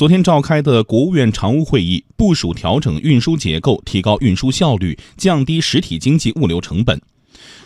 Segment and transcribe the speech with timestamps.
[0.00, 6.98] 昨天召开的国务院常务会议部署调整运输结构，提高运输效率，降低实体经济物流成本。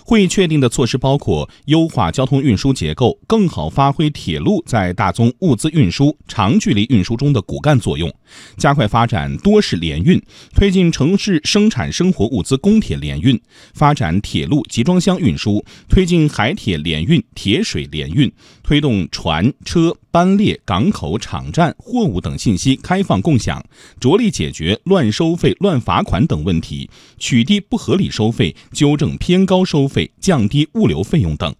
[0.05, 8.11] 会议确定的措施包括优化交通运输结构，更好发挥铁路在大宗物资运输、长距离运输中的骨干作用；
[8.59, 10.21] 加快发展多式联运，
[10.55, 13.37] 推进城市生产生活物资公铁联运；
[13.73, 18.29] 发展铁路集装箱运输，推进海铁联运、铁水联运；
[18.63, 23.65] 推动船车班列、港口场站、货物等信息开放共享，
[23.99, 29.87] 着力解决乱收费、乱罚款等问题，取缔不合理收费，纠正偏高高收。
[29.87, 31.55] 费降低物流费用等。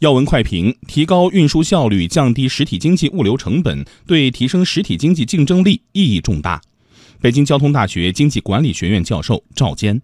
[0.00, 6.60] 要闻快评：提高运输效率，降低实体经济物流成本，对提升实体经济竞争力意义重大。
[7.22, 10.00] 北京交通大学经济管理学院教授赵坚。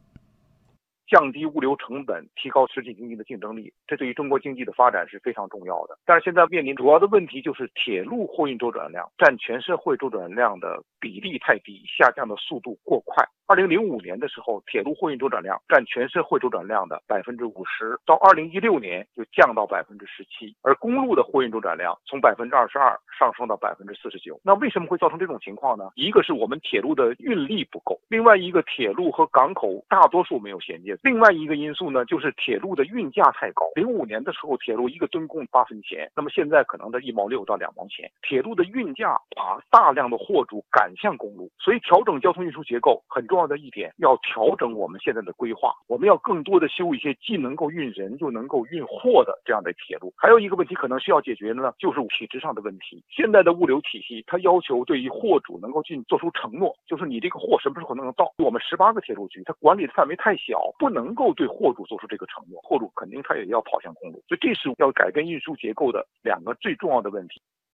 [1.09, 5.98] 降低物流成本，提高实体经济的竞争力，这对于中国经济的发展是非常重要的。
[6.06, 13.27] 但是现在面临主要的问题就是铁路货运周转量占全社会周转量的比例太低，下降的速度过快。
[13.51, 24.39] 二零零五年的时候，铁路货运周转量占全社会周转量的百分之五十，到二零一六年就降到百分之十七，而公路的货运周转量从百分之二十二上升到百分之四十九。
[24.45, 25.91] 那为什么会造成这种情况呢？
[25.97, 30.97] 一个是我们铁路的运力不够，另外一个铁路和港口大多数没有衔接。
[31.03, 33.67] 另外一个因素呢，就是铁路的运价太高。
[33.75, 38.09] 零五年的时候，铁路一个吨共八分钱，那么现在可能的一毛六到两毛钱。
[38.23, 45.74] 铁路的运价把大量的货主赶向公路，所以调整交通运输结构很重要要的一点，要调整我们现在的规划。
[45.88, 50.12] 我们要更多的修一些既能够运人又能够运货的这样的铁路。
[50.16, 53.02] 还有一个问题可能需要解决的呢，就是体制上的问题。
[53.08, 58.30] 现在的物流体系，它要求对于货主能够进做出承诺，就是你这个货什么时候能到？
[58.36, 61.30] 我们十八个铁路局，它管理的范围太小，不能够。
[61.41, 67.41] 对货主做出这个承诺，货主肯定他也要跑向公路，所以这是要改变运输结构的两个最重要的问题。